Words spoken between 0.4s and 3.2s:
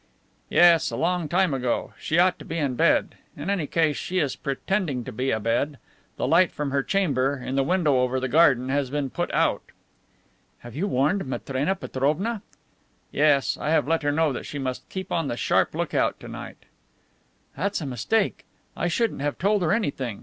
"Yes, a long time ago. She ought to be in bed.